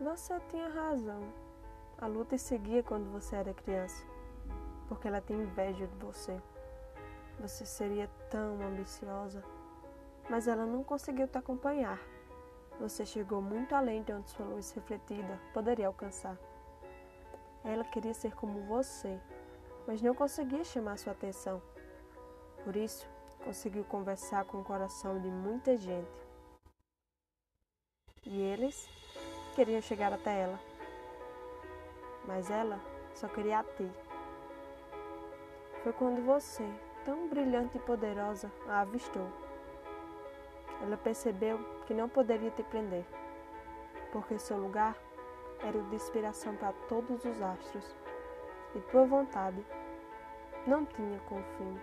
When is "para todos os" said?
46.56-47.42